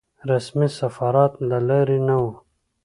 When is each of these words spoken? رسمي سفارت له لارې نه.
رسمي 0.29 0.67
سفارت 0.79 1.31
له 1.49 1.59
لارې 1.67 1.99
نه. 2.07 2.17